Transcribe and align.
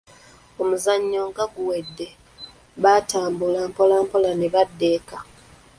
Omuzannyo 0.61 1.21
nga 1.29 1.45
guwedde, 1.53 2.07
baatambula 2.81 3.59
mpolamola 3.69 4.31
ne 4.35 4.47
badda 4.53 4.87
eka. 4.97 5.19